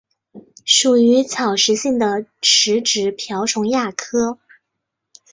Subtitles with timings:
[0.65, 4.39] 属于草食性的食植瓢虫亚科。